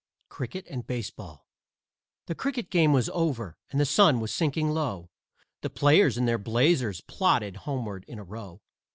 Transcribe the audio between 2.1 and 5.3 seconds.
The cricket game was over and the sun was sinking low,